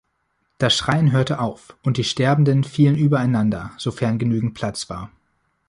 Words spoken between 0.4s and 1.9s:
Das Schreien hörte auf